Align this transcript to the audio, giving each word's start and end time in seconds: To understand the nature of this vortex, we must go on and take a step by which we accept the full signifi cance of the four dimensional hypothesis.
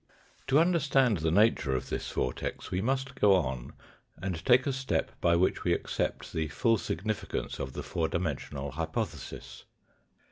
To 0.47 0.57
understand 0.57 1.17
the 1.19 1.29
nature 1.29 1.75
of 1.75 1.89
this 1.89 2.09
vortex, 2.11 2.71
we 2.71 2.81
must 2.81 3.13
go 3.13 3.35
on 3.35 3.73
and 4.19 4.43
take 4.43 4.65
a 4.65 4.73
step 4.73 5.11
by 5.21 5.35
which 5.35 5.63
we 5.63 5.73
accept 5.73 6.33
the 6.33 6.47
full 6.47 6.77
signifi 6.77 7.27
cance 7.29 7.59
of 7.59 7.73
the 7.73 7.83
four 7.83 8.07
dimensional 8.07 8.71
hypothesis. 8.71 9.65